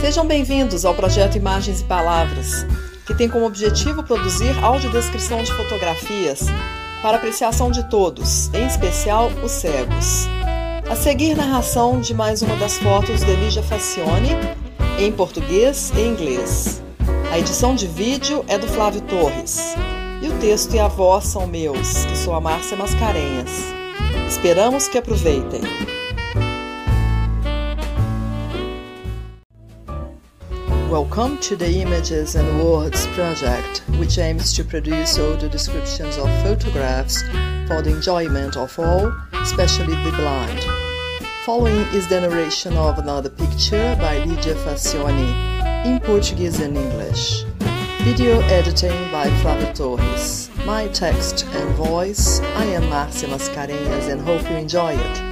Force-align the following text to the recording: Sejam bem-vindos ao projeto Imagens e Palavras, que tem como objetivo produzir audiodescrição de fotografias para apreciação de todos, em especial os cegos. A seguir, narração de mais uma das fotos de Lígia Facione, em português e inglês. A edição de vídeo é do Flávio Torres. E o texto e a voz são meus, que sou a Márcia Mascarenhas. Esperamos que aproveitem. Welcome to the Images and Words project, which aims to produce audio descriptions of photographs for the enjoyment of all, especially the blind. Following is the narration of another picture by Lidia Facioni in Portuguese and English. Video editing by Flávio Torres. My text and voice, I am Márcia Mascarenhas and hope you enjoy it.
Sejam 0.00 0.26
bem-vindos 0.26 0.86
ao 0.86 0.94
projeto 0.94 1.36
Imagens 1.36 1.82
e 1.82 1.84
Palavras, 1.84 2.66
que 3.06 3.14
tem 3.14 3.28
como 3.28 3.44
objetivo 3.44 4.02
produzir 4.02 4.56
audiodescrição 4.64 5.42
de 5.42 5.52
fotografias 5.52 6.46
para 7.02 7.18
apreciação 7.18 7.70
de 7.70 7.88
todos, 7.90 8.52
em 8.54 8.66
especial 8.66 9.30
os 9.44 9.52
cegos. 9.52 10.26
A 10.90 10.96
seguir, 10.96 11.36
narração 11.36 12.00
de 12.00 12.14
mais 12.14 12.40
uma 12.40 12.56
das 12.56 12.78
fotos 12.78 13.22
de 13.22 13.36
Lígia 13.36 13.62
Facione, 13.62 14.30
em 14.98 15.12
português 15.12 15.92
e 15.94 16.00
inglês. 16.00 16.82
A 17.30 17.38
edição 17.38 17.74
de 17.74 17.86
vídeo 17.86 18.42
é 18.48 18.56
do 18.56 18.66
Flávio 18.66 19.02
Torres. 19.02 19.74
E 20.22 20.28
o 20.28 20.38
texto 20.38 20.74
e 20.74 20.78
a 20.78 20.88
voz 20.88 21.26
são 21.26 21.46
meus, 21.46 22.06
que 22.06 22.16
sou 22.16 22.34
a 22.34 22.40
Márcia 22.40 22.76
Mascarenhas. 22.76 23.50
Esperamos 24.26 24.88
que 24.88 24.96
aproveitem. 24.96 25.60
Welcome 30.90 31.38
to 31.42 31.54
the 31.54 31.82
Images 31.82 32.34
and 32.34 32.64
Words 32.64 33.06
project, 33.14 33.84
which 34.00 34.18
aims 34.18 34.52
to 34.54 34.64
produce 34.64 35.20
audio 35.20 35.48
descriptions 35.48 36.18
of 36.18 36.26
photographs 36.42 37.22
for 37.68 37.80
the 37.80 37.92
enjoyment 37.94 38.56
of 38.56 38.76
all, 38.76 39.12
especially 39.34 39.94
the 40.02 40.10
blind. 40.16 40.64
Following 41.44 41.86
is 41.94 42.08
the 42.08 42.20
narration 42.20 42.76
of 42.76 42.98
another 42.98 43.30
picture 43.30 43.96
by 44.00 44.18
Lidia 44.24 44.56
Facioni 44.56 45.86
in 45.86 46.00
Portuguese 46.00 46.58
and 46.58 46.76
English. 46.76 47.44
Video 48.00 48.40
editing 48.48 49.12
by 49.12 49.28
Flávio 49.42 49.72
Torres. 49.72 50.50
My 50.66 50.88
text 50.88 51.46
and 51.46 51.72
voice, 51.76 52.40
I 52.40 52.64
am 52.64 52.82
Márcia 52.90 53.28
Mascarenhas 53.28 54.08
and 54.08 54.20
hope 54.22 54.42
you 54.50 54.56
enjoy 54.56 54.94
it. 54.94 55.29